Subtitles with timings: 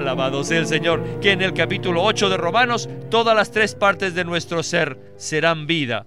[0.00, 4.14] Alabado sea el Señor, que en el capítulo 8 de Romanos todas las tres partes
[4.14, 6.06] de nuestro ser serán vida.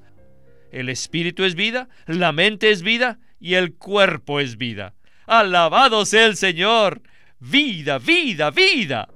[0.71, 4.96] El espíritu es vida, la mente es vida y el cuerpo es vida.
[5.28, 7.04] Alabado sea el Señor.
[7.40, 9.10] Vida, vida, vida.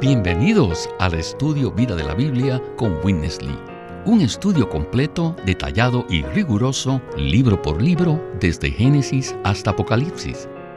[0.00, 3.72] Bienvenidos al estudio Vida de la Biblia con Witness Lee.
[4.04, 10.48] Un estudio completo, detallado y riguroso, libro por libro, desde Génesis hasta Apocalipsis,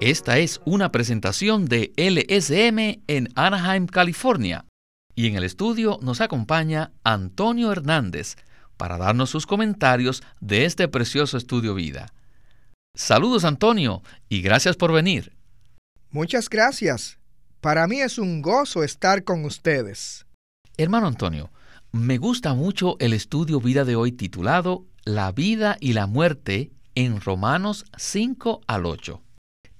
[0.00, 4.64] Esta es una presentación de LSM en Anaheim, California.
[5.16, 8.36] Y en el estudio nos acompaña Antonio Hernández
[8.76, 12.12] para darnos sus comentarios de este precioso estudio vida.
[12.94, 15.32] Saludos Antonio y gracias por venir.
[16.12, 17.18] Muchas gracias.
[17.60, 20.26] Para mí es un gozo estar con ustedes.
[20.76, 21.50] Hermano Antonio,
[21.90, 27.20] me gusta mucho el estudio vida de hoy titulado La vida y la muerte en
[27.20, 29.22] Romanos 5 al 8.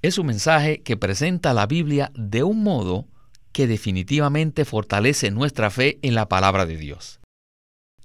[0.00, 3.08] Es un mensaje que presenta la Biblia de un modo
[3.50, 7.18] que definitivamente fortalece nuestra fe en la palabra de Dios.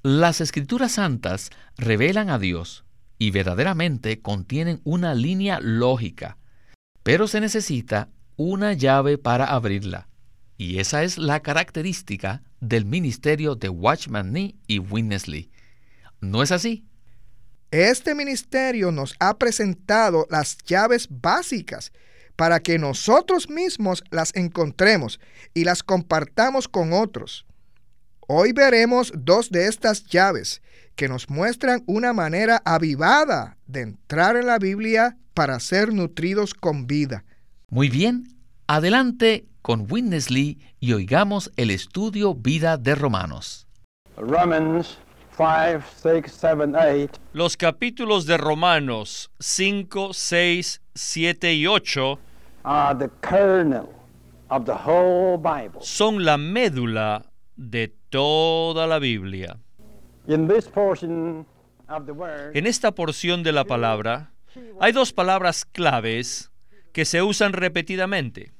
[0.01, 2.83] Las escrituras santas revelan a Dios
[3.19, 6.37] y verdaderamente contienen una línea lógica,
[7.03, 10.09] pero se necesita una llave para abrirla.
[10.57, 15.51] Y esa es la característica del ministerio de Watchman Nee y Witness Lee.
[16.21, 16.85] ¿No es así?
[17.73, 21.91] Este ministerio nos ha presentado las llaves básicas
[22.35, 25.19] para que nosotros mismos las encontremos
[25.55, 27.47] y las compartamos con otros.
[28.27, 30.61] Hoy veremos dos de estas llaves
[30.95, 36.85] que nos muestran una manera avivada de entrar en la Biblia para ser nutridos con
[36.85, 37.25] vida.
[37.69, 43.65] Muy bien, adelante con Witness Lee y oigamos el estudio Vida de Romanos.
[44.15, 44.99] Romans
[45.35, 47.19] 5, 6, 7, 8.
[47.33, 52.19] Los capítulos de Romanos 5, 6, 7 y 8
[52.63, 53.89] are the kernel
[54.49, 55.79] of the whole Bible.
[55.81, 59.57] son la médula de toda la Biblia.
[60.27, 61.45] In this portion
[61.89, 64.31] of the word, En esta porción de la palabra
[64.79, 66.51] hay dos palabras claves
[66.93, 68.51] que se usan repetidamente,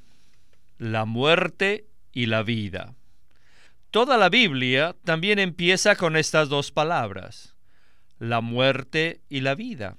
[0.79, 2.95] la muerte y la vida.
[3.93, 7.55] Toda la Biblia también empieza con estas dos palabras,
[8.17, 9.97] la muerte y la vida.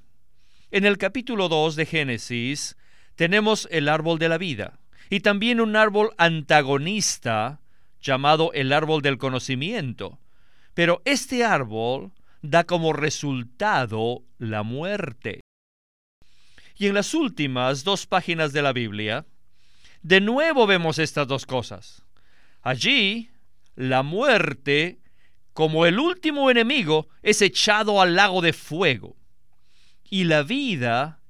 [0.73, 2.77] En el capítulo 2 de Génesis
[3.15, 7.61] tenemos el árbol de la vida y también un árbol antagonista
[8.03, 10.19] llamado el árbol del conocimiento.
[10.75, 12.11] Pero este árbol
[12.43, 15.39] da como resultado la muerte.
[16.77, 19.25] Y en las últimas dos páginas de la Biblia,
[20.03, 22.03] de nuevo vemos estas dos cosas.
[22.61, 23.31] Allí,
[23.77, 25.01] la muerte,
[25.53, 29.17] como el último enemigo, es echado al lago de fuego.
[30.09, 31.21] Y la vida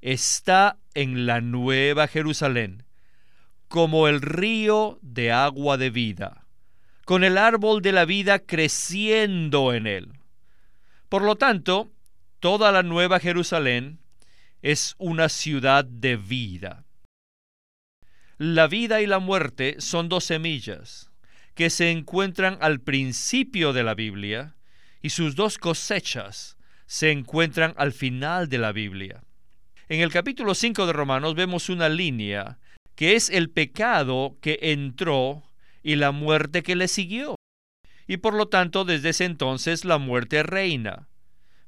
[0.00, 2.84] está en la nueva Jerusalén,
[3.68, 6.46] como el río de agua de vida,
[7.04, 10.12] con el árbol de la vida creciendo en él.
[11.08, 11.92] Por lo tanto,
[12.38, 14.00] toda la nueva Jerusalén
[14.62, 16.84] es una ciudad de vida.
[18.38, 21.09] La vida y la muerte son dos semillas
[21.60, 24.56] que se encuentran al principio de la Biblia
[25.02, 26.56] y sus dos cosechas
[26.86, 29.22] se encuentran al final de la Biblia.
[29.90, 32.58] En el capítulo 5 de Romanos vemos una línea
[32.94, 35.42] que es el pecado que entró
[35.82, 37.34] y la muerte que le siguió.
[38.06, 41.10] Y por lo tanto desde ese entonces la muerte reina.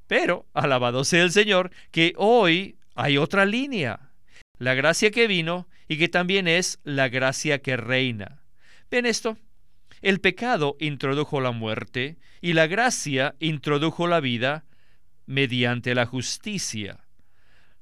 [0.07, 4.09] Pero, alabado sea el Señor, que hoy hay otra línea,
[4.57, 8.41] la gracia que vino y que también es la gracia que reina.
[8.89, 9.37] ¿Ven esto?
[10.03, 14.65] El pecado introdujo la muerte y la gracia introdujo la vida
[15.27, 17.05] mediante la justicia.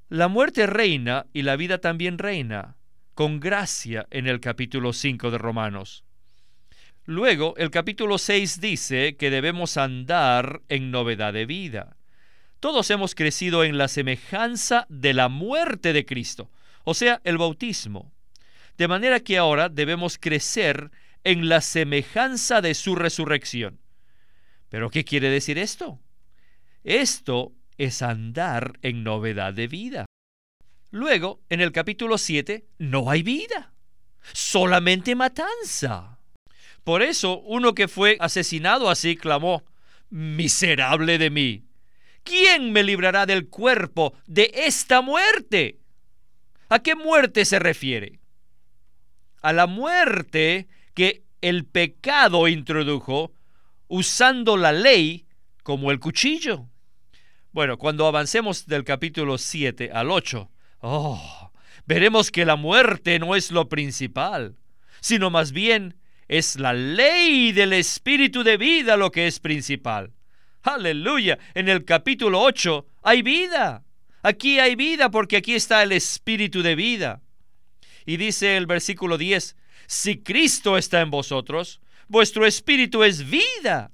[0.08, 2.76] La muerte reina y la vida también reina,
[3.16, 6.04] con gracia en el capítulo 5 de Romanos.
[7.06, 11.98] Luego, el capítulo 6 dice que debemos andar en novedad de vida.
[12.60, 16.52] Todos hemos crecido en la semejanza de la muerte de Cristo,
[16.84, 18.14] o sea, el bautismo.
[18.78, 20.92] De manera que ahora debemos crecer
[21.24, 23.80] en la semejanza de su resurrección.
[24.70, 26.00] ¿Pero qué quiere decir esto?
[26.84, 30.06] Esto es andar en novedad de vida.
[30.92, 33.74] Luego, en el capítulo 7, no hay vida,
[34.34, 36.20] solamente matanza.
[36.84, 39.64] Por eso uno que fue asesinado así clamó,
[40.10, 41.64] miserable de mí,
[42.24, 45.80] ¿quién me librará del cuerpo de esta muerte?
[46.70, 48.20] ¿A qué muerte se refiere?
[49.42, 50.68] A la muerte
[51.02, 53.34] que el pecado introdujo
[53.88, 55.26] usando la ley
[55.64, 56.68] como el cuchillo.
[57.52, 60.52] Bueno, cuando avancemos del capítulo 7 al 8,
[60.82, 61.52] oh,
[61.88, 64.58] veremos que la muerte no es lo principal,
[65.00, 65.96] sino más bien
[66.28, 70.14] es la ley del espíritu de vida lo que es principal.
[70.62, 71.40] Aleluya.
[71.56, 73.84] En el capítulo 8 hay vida.
[74.22, 77.24] Aquí hay vida porque aquí está el espíritu de vida.
[78.06, 79.56] Y dice el versículo 10,
[79.92, 83.92] si Cristo está en vosotros, vuestro espíritu es vida.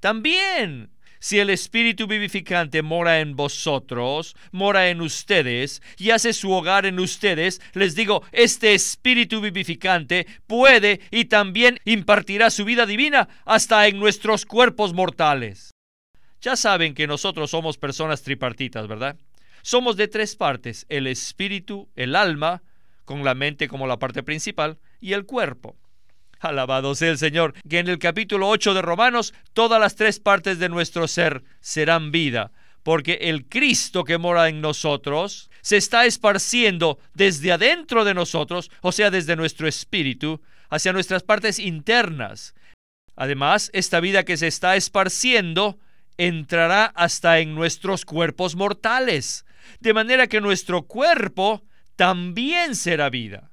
[0.00, 6.86] También si el Espíritu vivificante mora en vosotros, mora en ustedes y hace su hogar
[6.86, 13.86] en ustedes, les digo, este Espíritu vivificante puede y también impartirá su vida divina hasta
[13.86, 15.72] en nuestros cuerpos mortales.
[16.40, 19.18] Ya saben que nosotros somos personas tripartitas, ¿verdad?
[19.60, 22.62] Somos de tres partes, el espíritu, el alma,
[23.04, 25.76] con la mente como la parte principal, y el cuerpo.
[26.40, 30.58] Alabado sea el Señor, que en el capítulo 8 de Romanos todas las tres partes
[30.58, 32.50] de nuestro ser serán vida,
[32.82, 38.90] porque el Cristo que mora en nosotros se está esparciendo desde adentro de nosotros, o
[38.90, 42.54] sea, desde nuestro espíritu, hacia nuestras partes internas.
[43.14, 45.78] Además, esta vida que se está esparciendo
[46.16, 49.44] entrará hasta en nuestros cuerpos mortales,
[49.80, 51.62] de manera que nuestro cuerpo
[51.94, 53.51] también será vida.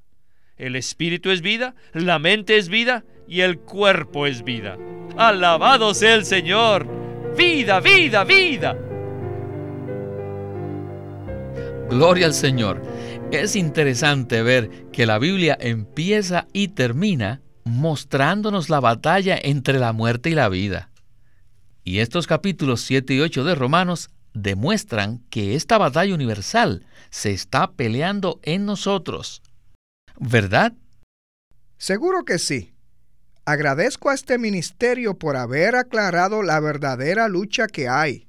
[0.59, 4.77] El espíritu es vida, la mente es vida y el cuerpo es vida.
[5.15, 6.85] Alabado sea el Señor.
[7.37, 8.77] Vida, vida, vida.
[11.89, 12.83] Gloria al Señor.
[13.31, 20.29] Es interesante ver que la Biblia empieza y termina mostrándonos la batalla entre la muerte
[20.29, 20.89] y la vida.
[21.85, 27.71] Y estos capítulos 7 y 8 de Romanos demuestran que esta batalla universal se está
[27.71, 29.41] peleando en nosotros,
[30.19, 30.73] ¿verdad?
[31.77, 32.73] Seguro que sí.
[33.45, 38.27] Agradezco a este ministerio por haber aclarado la verdadera lucha que hay.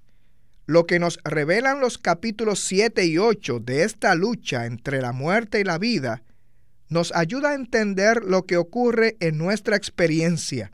[0.66, 5.60] Lo que nos revelan los capítulos 7 y 8 de esta lucha entre la muerte
[5.60, 6.22] y la vida
[6.88, 10.70] nos ayuda a entender lo que ocurre en nuestra experiencia.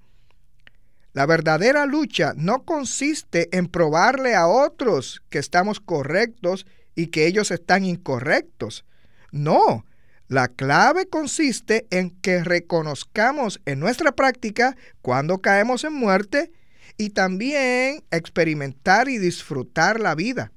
[1.13, 7.51] La verdadera lucha no consiste en probarle a otros que estamos correctos y que ellos
[7.51, 8.85] están incorrectos.
[9.33, 9.87] No,
[10.28, 16.52] la clave consiste en que reconozcamos en nuestra práctica cuando caemos en muerte
[16.96, 20.50] y también experimentar y disfrutar la vida.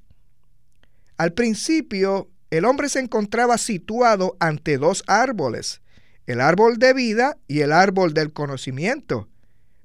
[1.18, 5.82] Al principio, el hombre se encontraba situado ante dos árboles,
[6.26, 9.28] el árbol de vida y el árbol del conocimiento.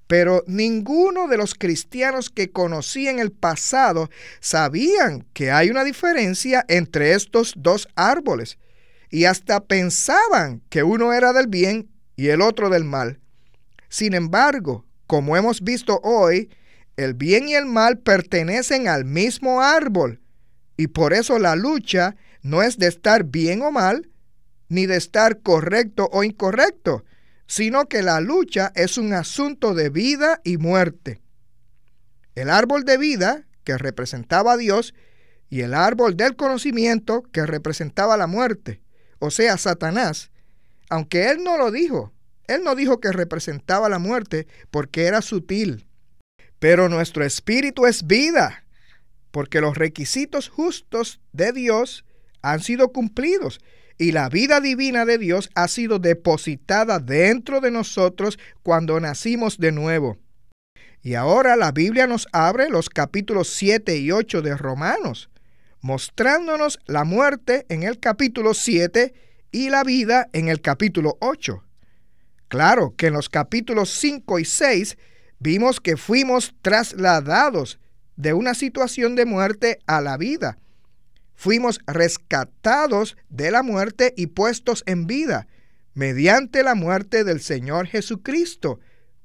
[0.07, 4.09] Pero ninguno de los cristianos que conocí en el pasado
[4.39, 8.57] sabían que hay una diferencia entre estos dos árboles
[9.15, 13.21] y hasta pensaban que uno era del bien y el otro del mal.
[13.87, 16.49] Sin embargo, como hemos visto hoy,
[16.97, 20.19] el bien y el mal pertenecen al mismo árbol
[20.75, 24.09] y por eso la lucha no es de estar bien o mal,
[24.67, 27.05] ni de estar correcto o incorrecto,
[27.47, 31.21] sino que la lucha es un asunto de vida y muerte.
[32.35, 34.93] El árbol de vida, que representaba a Dios,
[35.49, 38.83] y el árbol del conocimiento, que representaba la muerte
[39.19, 40.31] o sea, Satanás,
[40.89, 42.11] aunque él no lo dijo,
[42.47, 45.87] él no dijo que representaba la muerte porque era sutil.
[46.59, 48.63] Pero nuestro espíritu es vida,
[49.31, 52.05] porque los requisitos justos de Dios
[52.41, 53.59] han sido cumplidos
[53.97, 59.71] y la vida divina de Dios ha sido depositada dentro de nosotros cuando nacimos de
[59.71, 60.17] nuevo.
[61.01, 65.29] Y ahora la Biblia nos abre los capítulos 7 y 8 de Romanos
[65.85, 69.13] mostrándonos la muerte en el capítulo 7
[69.51, 71.63] y la vida en el capítulo 8.
[72.47, 74.97] Claro que en los capítulos 5 y 6
[75.37, 77.77] vimos que fuimos trasladados
[78.15, 80.57] de una situación de muerte a la vida.
[81.35, 85.45] Fuimos rescatados de la muerte y puestos en vida
[85.93, 88.79] mediante la muerte del Señor Jesucristo,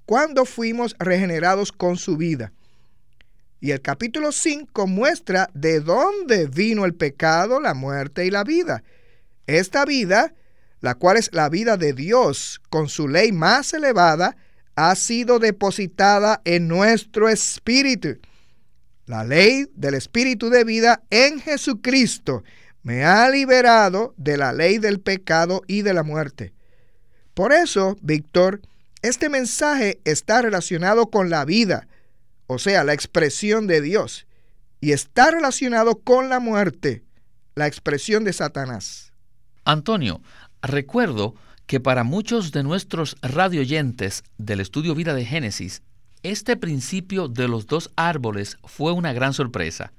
[0.05, 2.53] cuando fuimos regenerados con su vida.
[3.61, 8.83] Y el capítulo 5 muestra de dónde vino el pecado, la muerte y la vida.
[9.47, 10.35] Esta vida,
[10.81, 14.37] la cual es la vida de Dios con su ley más elevada,
[14.77, 18.19] ha sido depositada en nuestro espíritu.
[19.05, 22.43] La ley del espíritu de vida en Jesucristo
[22.83, 26.55] me ha liberado de la ley del pecado y de la muerte.
[27.35, 28.63] Por eso, Víctor,
[29.03, 31.89] Este mensaje está relacionado con la vida,
[32.53, 34.27] o sea, la expresión de Dios,
[34.81, 37.05] y está relacionado con la muerte,
[37.55, 39.13] la expresión de Satanás.
[39.65, 40.21] Antonio,
[40.61, 45.83] recuerdo que para muchos de nuestros radioyentes del estudio Vida de Génesis,
[46.25, 49.93] este principio de los dos árboles fue una gran sorpresa.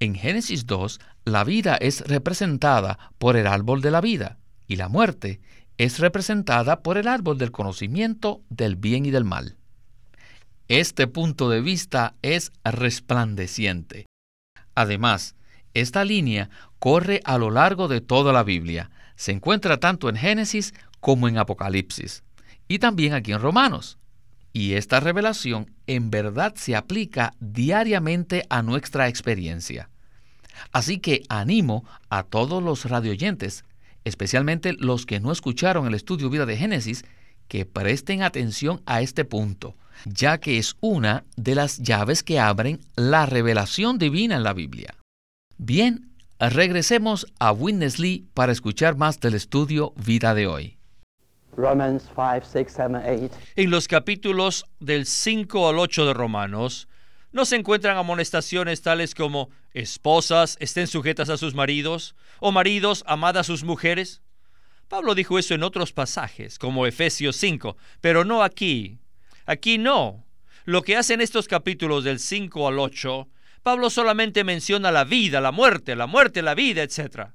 [0.00, 4.90] En Génesis 2, la vida es representada por el árbol de la vida y la
[4.90, 5.40] muerte
[5.78, 9.56] es representada por el árbol del conocimiento del bien y del mal.
[10.68, 14.06] Este punto de vista es resplandeciente.
[14.74, 15.36] Además,
[15.74, 18.90] esta línea corre a lo largo de toda la Biblia.
[19.14, 22.24] Se encuentra tanto en Génesis como en Apocalipsis
[22.66, 23.98] y también aquí en Romanos.
[24.54, 29.90] Y esta revelación en verdad se aplica diariamente a nuestra experiencia.
[30.72, 33.64] Así que animo a todos los radioyentes,
[34.04, 37.04] especialmente los que no escucharon el estudio Vida de Génesis,
[37.48, 42.80] que presten atención a este punto, ya que es una de las llaves que abren
[42.96, 44.94] la revelación divina en la Biblia.
[45.56, 50.78] Bien, regresemos a Witness Lee para escuchar más del estudio Vida de hoy.
[51.56, 53.30] Romans 5, 6, 7, 8.
[53.56, 56.88] En los capítulos del 5 al 8 de Romanos,
[57.34, 63.36] no se encuentran amonestaciones tales como esposas estén sujetas a sus maridos o maridos amad
[63.36, 64.22] a sus mujeres.
[64.88, 68.98] Pablo dijo eso en otros pasajes, como Efesios 5, pero no aquí.
[69.46, 70.24] Aquí no.
[70.64, 73.28] Lo que hacen estos capítulos del 5 al 8,
[73.62, 77.28] Pablo solamente menciona la vida, la muerte, la muerte, la vida, etc.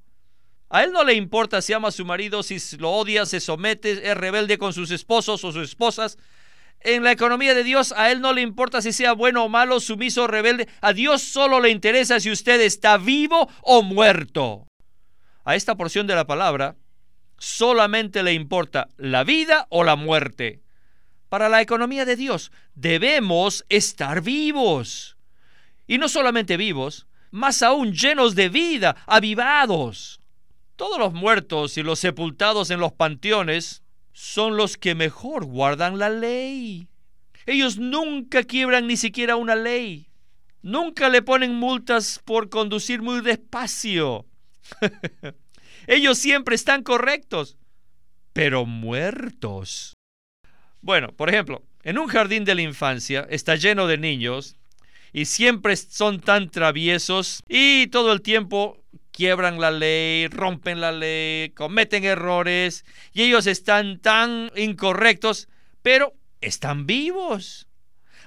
[0.69, 4.09] A él no le importa si ama a su marido, si lo odia, se somete,
[4.09, 6.17] es rebelde con sus esposos o sus esposas.
[6.81, 9.79] En la economía de Dios, a él no le importa si sea bueno o malo,
[9.79, 10.67] sumiso o rebelde.
[10.81, 14.65] A Dios solo le interesa si usted está vivo o muerto.
[15.43, 16.75] A esta porción de la palabra
[17.37, 20.61] solamente le importa la vida o la muerte.
[21.29, 25.15] Para la economía de Dios debemos estar vivos.
[25.87, 30.19] Y no solamente vivos, más aún llenos de vida, avivados.
[30.75, 36.09] Todos los muertos y los sepultados en los panteones son los que mejor guardan la
[36.09, 36.87] ley.
[37.45, 40.09] Ellos nunca quiebran ni siquiera una ley.
[40.61, 44.25] Nunca le ponen multas por conducir muy despacio.
[45.87, 47.57] Ellos siempre están correctos,
[48.33, 49.98] pero muertos.
[50.81, 54.55] Bueno, por ejemplo, en un jardín de la infancia está lleno de niños
[55.11, 58.81] y siempre son tan traviesos y todo el tiempo
[59.11, 65.49] quiebran la ley, rompen la ley, cometen errores y ellos están tan incorrectos,
[65.81, 67.67] pero están vivos.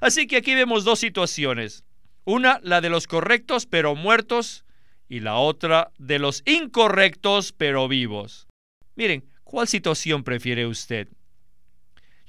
[0.00, 1.84] Así que aquí vemos dos situaciones.
[2.24, 4.64] Una, la de los correctos pero muertos
[5.08, 8.46] y la otra de los incorrectos pero vivos.
[8.94, 11.08] Miren, ¿cuál situación prefiere usted?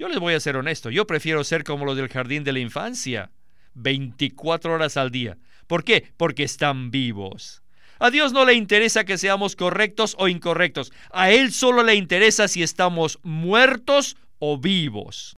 [0.03, 2.59] Yo les voy a ser honesto, yo prefiero ser como los del jardín de la
[2.59, 3.31] infancia,
[3.75, 5.37] 24 horas al día.
[5.65, 6.11] ¿Por qué?
[6.17, 7.63] Porque están vivos.
[7.99, 10.91] A Dios no le interesa que seamos correctos o incorrectos.
[11.09, 15.37] A Él solo le interesa si estamos muertos o vivos.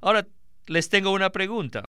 [0.00, 0.26] Ahora,
[0.66, 1.84] les tengo una pregunta.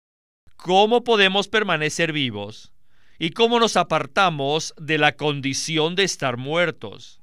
[0.55, 2.73] ¿Cómo podemos permanecer vivos?
[3.19, 7.21] ¿Y cómo nos apartamos de la condición de estar muertos?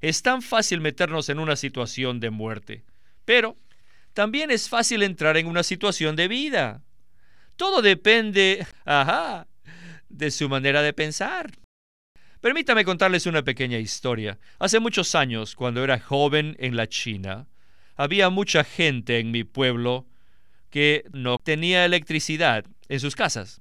[0.00, 2.82] Es tan fácil meternos en una situación de muerte,
[3.26, 3.58] pero
[4.12, 6.82] también es fácil entrar en una situación de vida.
[7.56, 9.46] Todo depende, ajá,
[10.08, 11.50] de su manera de pensar.
[12.40, 14.38] Permítame contarles una pequeña historia.
[14.58, 17.48] Hace muchos años, cuando era joven en la China,
[17.96, 20.06] había mucha gente en mi pueblo
[20.70, 23.60] que no tenía electricidad en sus casas.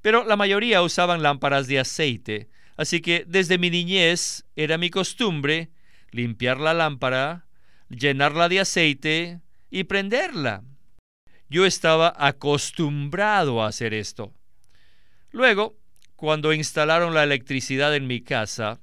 [0.00, 5.70] Pero la mayoría usaban lámparas de aceite, así que desde mi niñez era mi costumbre
[6.10, 7.46] limpiar la lámpara,
[7.88, 9.40] llenarla de aceite
[9.72, 10.62] y prenderla.
[11.48, 14.32] Yo estaba acostumbrado a hacer esto.
[15.30, 15.78] Luego,
[16.14, 18.80] cuando instalaron la electricidad en mi casa,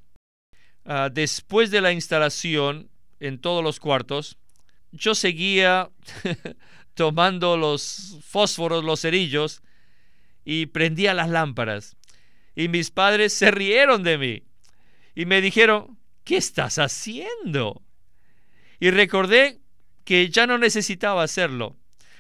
[0.86, 4.40] ah, después de la instalación en todos los cuartos,
[4.92, 5.92] yo seguía
[6.96, 9.62] tomando los fósforos, los cerillos,
[10.44, 11.98] y prendía las lámparas.
[12.56, 14.44] Y mis padres se rieron de mí
[15.14, 17.84] y me dijeron, ¿qué estás haciendo?
[18.80, 19.60] Y recordé
[20.10, 21.76] que ya no necesitaba hacerlo.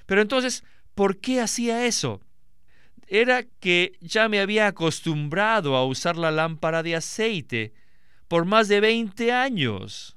[0.05, 2.21] Pero entonces, ¿por qué hacía eso?
[3.09, 7.73] era que ya me había acostumbrado a usar la lámpara de aceite
[8.27, 10.15] por más de 20 años.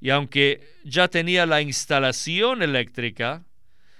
[0.00, 3.44] Y aunque ya tenía la instalación eléctrica,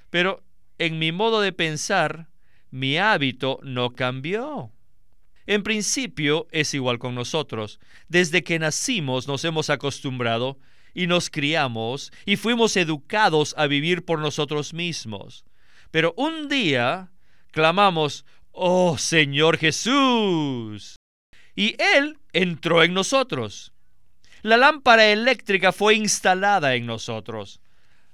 [0.08, 0.42] pero
[0.78, 2.28] en mi modo de pensar,
[2.70, 4.72] mi hábito no cambió.
[5.44, 7.78] En principio es igual con nosotros.
[8.08, 10.58] Desde que nacimos nos hemos acostumbrado
[10.94, 15.44] y nos criamos y fuimos educados a vivir por nosotros mismos.
[15.90, 17.10] Pero un día
[17.50, 20.96] clamamos, Oh Señor Jesús.
[21.54, 23.72] Y Él entró en nosotros.
[24.42, 27.60] La lámpara eléctrica fue instalada en nosotros.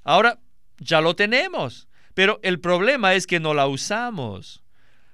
[0.05, 0.39] Ahora
[0.79, 4.63] ya lo tenemos, pero el problema es que no la usamos.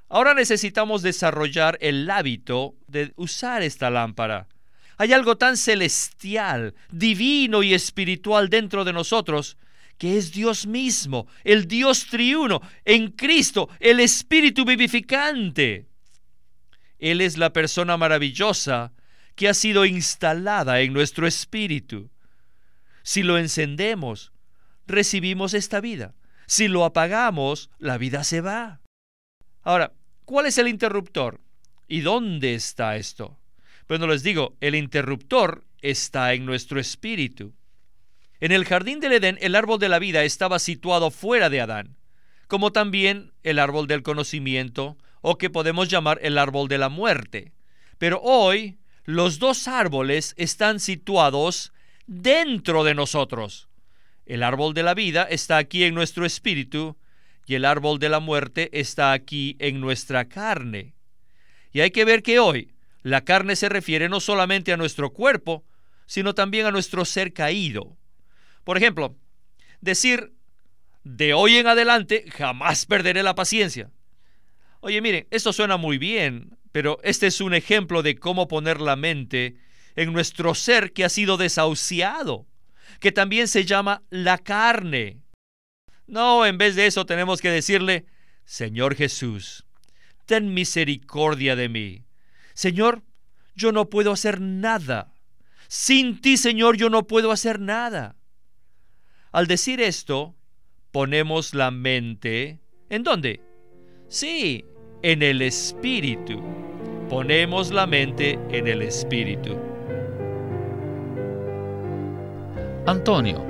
[0.08, 4.48] Ahora necesitamos desarrollar el hábito de usar esta lámpara.
[4.96, 9.56] Hay algo tan celestial, divino y espiritual dentro de nosotros
[9.98, 15.86] que es Dios mismo, el Dios triuno, en Cristo, el Espíritu vivificante.
[16.98, 18.92] Él es la persona maravillosa
[19.34, 22.10] que ha sido instalada en nuestro espíritu.
[23.02, 24.32] Si lo encendemos,
[24.86, 26.14] recibimos esta vida.
[26.46, 28.80] Si lo apagamos, la vida se va.
[29.62, 29.92] Ahora,
[30.24, 31.40] ¿cuál es el interruptor?
[31.88, 33.38] ¿Y dónde está esto?
[33.88, 37.52] Bueno, les digo, el interruptor está en nuestro espíritu.
[38.40, 41.96] En el jardín del Edén el árbol de la vida estaba situado fuera de Adán,
[42.46, 47.52] como también el árbol del conocimiento, o que podemos llamar el árbol de la muerte.
[47.98, 51.72] Pero hoy los dos árboles están situados
[52.06, 53.68] dentro de nosotros.
[54.26, 56.96] El árbol de la vida está aquí en nuestro espíritu
[57.46, 60.94] y el árbol de la muerte está aquí en nuestra carne.
[61.72, 62.73] Y hay que ver que hoy
[63.04, 65.62] la carne se refiere no solamente a nuestro cuerpo,
[66.06, 67.98] sino también a nuestro ser caído.
[68.64, 69.14] Por ejemplo,
[69.82, 70.32] decir,
[71.04, 73.90] de hoy en adelante jamás perderé la paciencia.
[74.80, 78.96] Oye, miren, esto suena muy bien, pero este es un ejemplo de cómo poner la
[78.96, 79.56] mente
[79.96, 82.46] en nuestro ser que ha sido desahuciado,
[83.00, 85.20] que también se llama la carne.
[86.06, 88.06] No, en vez de eso tenemos que decirle,
[88.46, 89.66] Señor Jesús,
[90.24, 92.04] ten misericordia de mí.
[92.54, 93.02] Señor,
[93.54, 95.12] yo no puedo hacer nada.
[95.68, 98.16] Sin ti, Señor, yo no puedo hacer nada.
[99.32, 100.34] Al decir esto,
[100.92, 103.40] ponemos la mente ¿en dónde?
[104.08, 104.64] Sí,
[105.02, 106.40] en el espíritu.
[107.08, 109.56] Ponemos la mente en el espíritu.
[112.86, 113.44] Antonio,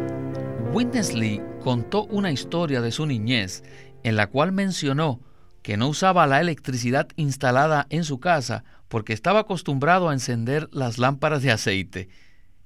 [0.72, 3.62] Witness Lee contó una historia de su niñez
[4.02, 5.20] en la cual mencionó
[5.62, 10.99] que no usaba la electricidad instalada en su casa porque estaba acostumbrado a encender las
[10.99, 12.09] lámparas de aceite.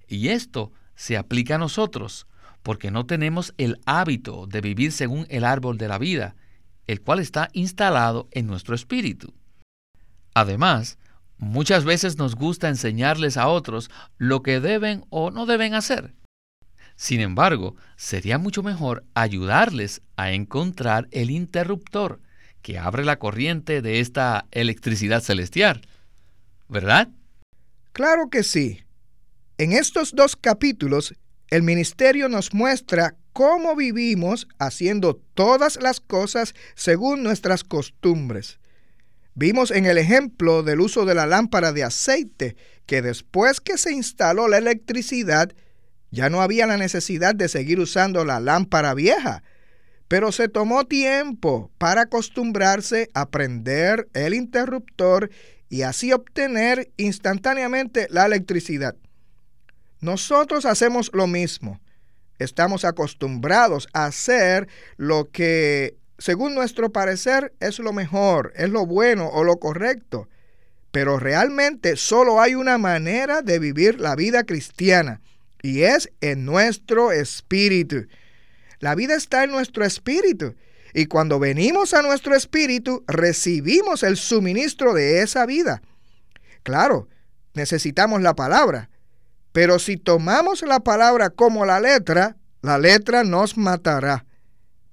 [0.06, 2.26] Y esto se aplica a nosotros
[2.62, 6.36] porque no tenemos el hábito de vivir según el árbol de la vida,
[6.86, 9.32] el cual está instalado en nuestro espíritu.
[10.34, 10.98] Además,
[11.38, 16.14] muchas veces nos gusta enseñarles a otros lo que deben o no deben hacer.
[16.96, 22.20] Sin embargo, sería mucho mejor ayudarles a encontrar el interruptor
[22.60, 25.82] que abre la corriente de esta electricidad celestial.
[26.68, 27.08] ¿Verdad?
[27.92, 28.84] Claro que sí.
[29.56, 31.14] En estos dos capítulos
[31.50, 38.58] el ministerio nos muestra cómo vivimos haciendo todas las cosas según nuestras costumbres.
[39.34, 43.92] Vimos en el ejemplo del uso de la lámpara de aceite que después que se
[43.92, 45.52] instaló la electricidad,
[46.10, 49.42] ya no había la necesidad de seguir usando la lámpara vieja,
[50.08, 55.30] pero se tomó tiempo para acostumbrarse a prender el interruptor
[55.68, 58.96] y así obtener instantáneamente la electricidad.
[60.00, 61.80] Nosotros hacemos lo mismo.
[62.38, 69.28] Estamos acostumbrados a hacer lo que, según nuestro parecer, es lo mejor, es lo bueno
[69.28, 70.28] o lo correcto.
[70.92, 75.20] Pero realmente solo hay una manera de vivir la vida cristiana
[75.62, 78.06] y es en nuestro espíritu.
[78.78, 80.54] La vida está en nuestro espíritu.
[80.94, 85.82] Y cuando venimos a nuestro espíritu, recibimos el suministro de esa vida.
[86.62, 87.08] Claro,
[87.54, 88.90] necesitamos la palabra,
[89.52, 94.24] pero si tomamos la palabra como la letra, la letra nos matará.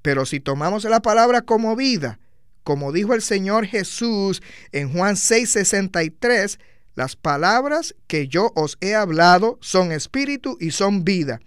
[0.02, 2.20] Pero si tomamos la palabra como vida,
[2.64, 6.60] como dijo el Señor Jesús en Juan 6:63,
[6.96, 11.40] las palabras que yo os he hablado son espíritu y son vida.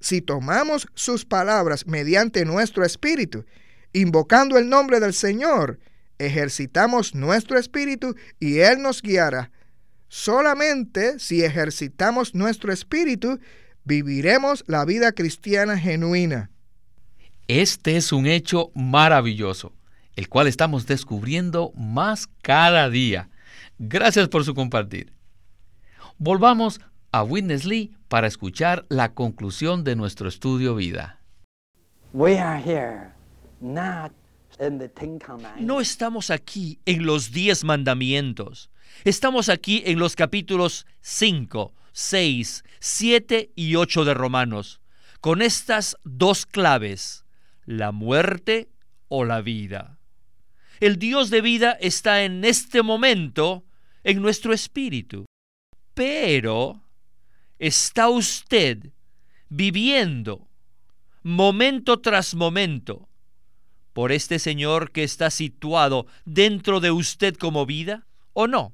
[0.00, 3.44] Si tomamos sus palabras mediante nuestro espíritu,
[3.92, 5.78] invocando el nombre del Señor,
[6.18, 9.50] ejercitamos nuestro espíritu y Él nos guiará.
[10.08, 13.38] Solamente si ejercitamos nuestro espíritu,
[13.84, 16.50] viviremos la vida cristiana genuina.
[17.48, 19.74] Este es un hecho maravilloso,
[20.16, 23.30] el cual estamos descubriendo más cada día.
[23.78, 25.12] Gracias por su compartir.
[26.18, 26.80] Volvamos
[27.12, 31.20] a Witness Lee para escuchar la conclusión de nuestro estudio vida.
[35.60, 38.70] No estamos aquí en los diez mandamientos
[39.04, 44.80] Estamos aquí en los capítulos 5, 6, 7 y 8 de Romanos,
[45.20, 47.24] con estas dos claves,
[47.64, 48.68] la muerte
[49.08, 49.98] o la vida.
[50.80, 53.64] El Dios de vida está en este momento
[54.04, 55.26] en nuestro espíritu,
[55.94, 56.82] pero
[57.58, 58.92] está usted
[59.48, 60.48] viviendo
[61.22, 63.08] momento tras momento
[63.92, 68.72] por este Señor que está situado dentro de usted como vida o no.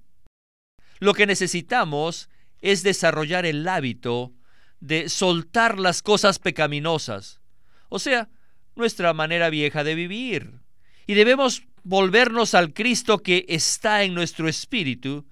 [0.99, 2.29] Lo que necesitamos
[2.61, 4.33] es desarrollar el hábito
[4.81, 7.41] de soltar las cosas pecaminosas,
[7.89, 8.29] o sea,
[8.77, 10.61] nuestra manera vieja de vivir.
[11.07, 15.27] Y debemos volvernos al Cristo que está en nuestro espíritu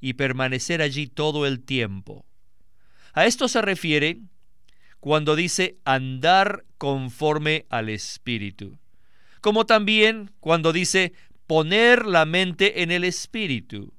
[0.00, 2.24] y permanecer allí todo el tiempo.
[3.16, 4.18] A esto se refiere
[5.00, 8.78] cuando dice andar conforme al espíritu,
[9.40, 11.14] como también cuando dice
[11.46, 13.94] poner la mente en el espíritu.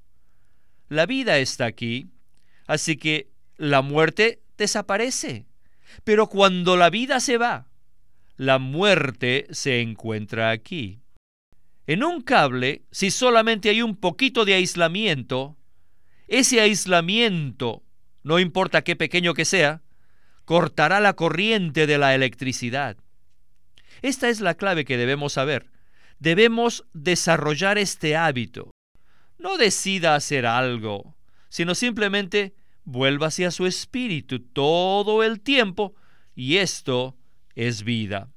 [0.88, 2.12] La vida está aquí,
[2.68, 5.48] así que la muerte desaparece.
[6.04, 7.66] Pero cuando la vida se va,
[8.36, 11.00] la muerte se encuentra aquí.
[11.88, 15.58] En un cable, si solamente hay un poquito de aislamiento,
[16.28, 17.82] ese aislamiento,
[18.28, 19.82] no importa qué pequeño que sea,
[20.44, 22.98] cortará la corriente de la electricidad.
[24.02, 25.72] Esta es la clave que debemos saber.
[26.20, 28.72] Debemos desarrollar este hábito.
[29.38, 31.16] No decida hacer algo,
[31.48, 35.96] sino simplemente vuelva hacia su espíritu todo el tiempo
[36.36, 37.16] y esto
[37.56, 38.30] es vida.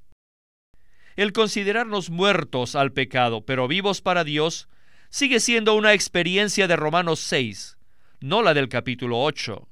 [1.16, 4.68] El considerarnos muertos al pecado, pero vivos para Dios,
[5.08, 7.76] sigue siendo una experiencia de Romanos 6,
[8.20, 9.66] no la del capítulo 8.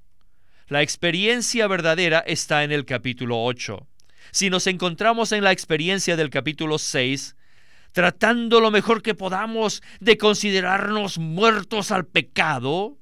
[0.68, 3.86] La experiencia verdadera está en el capítulo 8.
[4.32, 7.36] Si nos encontramos en la experiencia del capítulo 6,
[7.92, 12.98] tratando lo mejor que podamos de considerarnos muertos al pecado,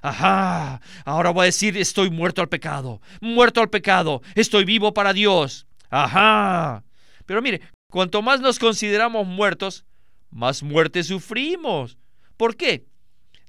[0.00, 5.12] ajá, ahora voy a decir estoy muerto al pecado, muerto al pecado, estoy vivo para
[5.12, 6.82] Dios, ajá.
[7.26, 9.84] Pero mire, cuanto más nos consideramos muertos,
[10.30, 11.98] más muerte sufrimos.
[12.38, 12.86] ¿Por qué?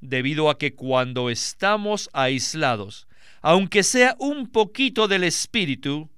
[0.01, 3.07] Debido a que cuando estamos aislados,
[3.43, 6.09] aunque sea un poquito del espíritu,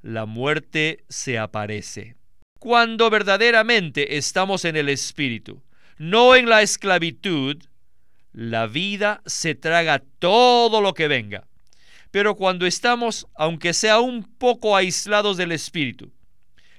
[0.00, 2.14] la muerte se aparece.
[2.60, 5.60] Cuando verdaderamente estamos en el espíritu,
[5.98, 7.56] no en la esclavitud,
[8.32, 11.48] la vida se traga todo lo que venga.
[12.12, 16.12] Pero cuando estamos, aunque sea un poco aislados del espíritu,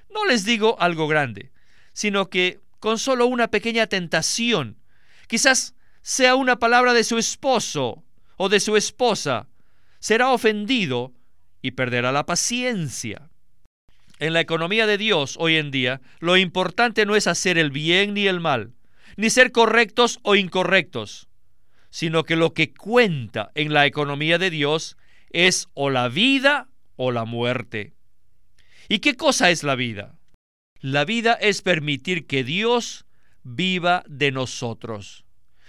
[0.08, 1.52] no les digo algo grande,
[1.92, 4.78] sino que con solo una pequeña tentación,
[5.28, 8.02] quizás sea una palabra de su esposo
[8.38, 9.49] o de su esposa,
[10.00, 11.12] será ofendido
[11.62, 13.30] y perderá la paciencia.
[14.18, 18.14] En la economía de Dios hoy en día, lo importante no es hacer el bien
[18.14, 18.74] ni el mal,
[19.16, 21.28] ni ser correctos o incorrectos,
[21.90, 24.96] sino que lo que cuenta en la economía de Dios
[25.30, 27.94] es o la vida o la muerte.
[28.88, 30.18] ¿Y qué cosa es la vida?
[30.80, 33.06] La vida es permitir que Dios
[33.42, 35.24] viva de nosotros.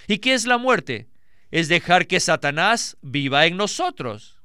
[0.07, 1.10] ¿Y qué es la muerte?
[1.51, 4.41] Es dejar que Satanás viva en nosotros.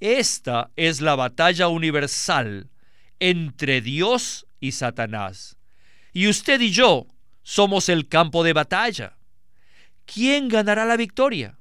[0.00, 2.70] Esta es la batalla universal
[3.18, 5.56] entre Dios y Satanás.
[6.12, 7.06] Y usted y yo
[7.42, 9.16] somos el campo de batalla.
[10.06, 11.58] ¿Quién ganará la victoria?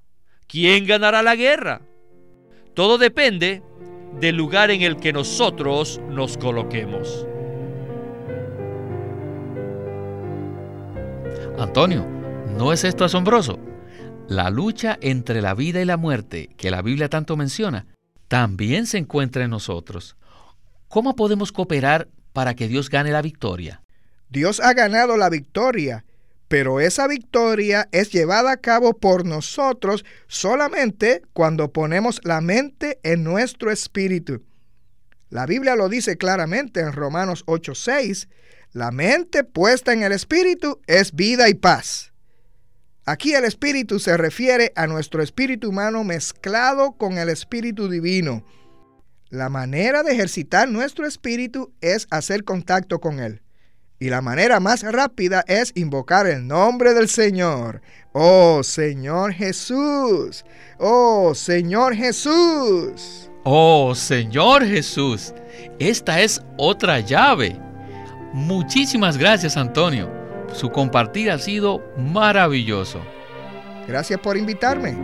[0.48, 1.82] ¿Quién ganará la guerra?
[2.76, 3.63] Todo depende
[4.20, 7.28] del lugar en el que nosotros nos coloquemos.
[11.58, 12.06] Antonio,
[12.56, 13.60] ¿no es esto asombroso?
[14.28, 17.86] La lucha entre la vida y la muerte, que la Biblia tanto menciona,
[18.28, 20.18] también se encuentra en nosotros.
[20.88, 23.82] ¿Cómo podemos cooperar para que Dios gane la victoria?
[24.30, 26.04] Dios ha ganado la victoria
[26.48, 33.24] pero esa victoria es llevada a cabo por nosotros solamente cuando ponemos la mente en
[33.24, 34.44] nuestro espíritu.
[35.30, 38.30] La Biblia lo dice claramente en Romanos 8:6,
[38.72, 42.13] la mente puesta en el espíritu es vida y paz.
[43.08, 48.43] Aquí el espíritu se refiere a nuestro espíritu humano mezclado con el espíritu divino.
[49.30, 53.41] La manera de ejercitar nuestro espíritu es hacer contacto con él.
[53.98, 57.82] Y la manera más rápida es invocar el nombre del Señor.
[58.12, 60.43] Oh Señor Jesús.
[60.78, 63.32] Oh Señor Jesús.
[63.46, 65.34] Oh Señor Jesús.
[65.80, 67.58] Esta es otra llave.
[68.34, 70.27] Muchísimas gracias Antonio.
[70.58, 73.00] Su compartir ha sido maravilloso.
[73.88, 74.98] Gracias por invitarme.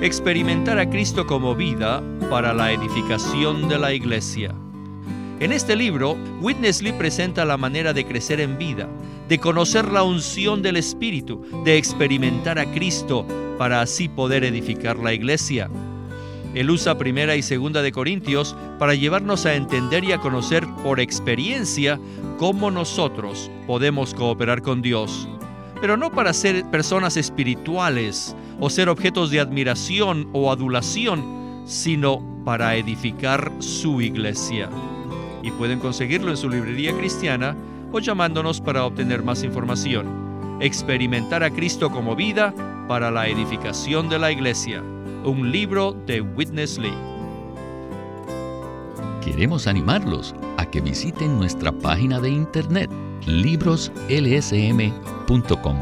[0.00, 4.54] experimentar a Cristo como vida para la edificación de la iglesia.
[5.38, 8.88] En este libro, Witness Lee presenta la manera de crecer en vida,
[9.28, 13.26] de conocer la unción del Espíritu, de experimentar a Cristo
[13.58, 15.68] para así poder edificar la iglesia.
[16.54, 20.98] Él usa primera y segunda de Corintios para llevarnos a entender y a conocer por
[20.98, 22.00] experiencia
[22.38, 25.28] cómo nosotros podemos cooperar con Dios.
[25.80, 32.74] Pero no para ser personas espirituales o ser objetos de admiración o adulación, sino para
[32.76, 34.70] edificar su iglesia.
[35.42, 37.56] Y pueden conseguirlo en su librería cristiana
[37.92, 40.58] o llamándonos para obtener más información.
[40.60, 42.54] Experimentar a Cristo como vida
[42.88, 44.82] para la edificación de la iglesia
[45.28, 46.96] un libro de Witness Lee.
[49.22, 52.90] Queremos animarlos a que visiten nuestra página de internet
[53.26, 55.76] libroslsm.com.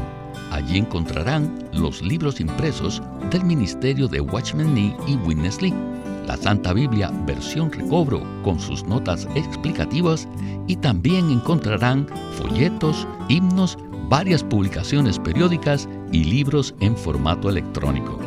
[0.51, 5.73] Allí encontrarán los libros impresos del Ministerio de Watchman Nee y Witness Lee,
[6.25, 10.27] la Santa Biblia versión recobro con sus notas explicativas
[10.67, 13.77] y también encontrarán folletos, himnos,
[14.09, 18.26] varias publicaciones periódicas y libros en formato electrónico.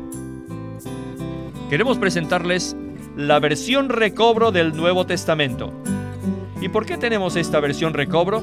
[1.70, 2.76] Queremos presentarles
[3.16, 5.72] la versión recobro del Nuevo Testamento.
[6.60, 8.42] ¿Y por qué tenemos esta versión recobro?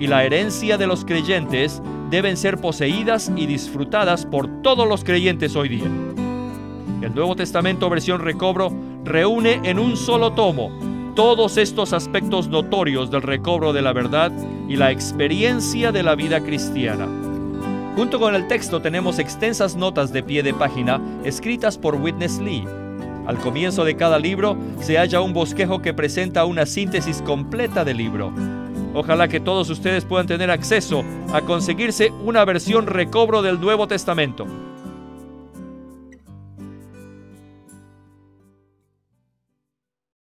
[0.00, 5.54] y la herencia de los creyentes deben ser poseídas y disfrutadas por todos los creyentes
[5.54, 5.90] hoy día.
[7.02, 8.72] El Nuevo Testamento versión recobro
[9.04, 10.70] reúne en un solo tomo
[11.14, 14.32] todos estos aspectos notorios del recobro de la verdad
[14.68, 17.06] y la experiencia de la vida cristiana.
[17.96, 22.64] Junto con el texto tenemos extensas notas de pie de página escritas por Witness Lee.
[23.26, 27.98] Al comienzo de cada libro se halla un bosquejo que presenta una síntesis completa del
[27.98, 28.32] libro.
[28.94, 34.46] Ojalá que todos ustedes puedan tener acceso a conseguirse una versión recobro del Nuevo Testamento.